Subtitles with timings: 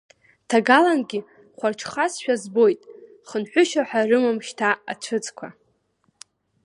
[0.49, 1.19] Ҭагалангьы
[1.57, 2.81] хәарҽхазшәа збоит,
[3.27, 5.47] хынҳәышьа ҳәа рымам шьҭа ацәыӡқәа.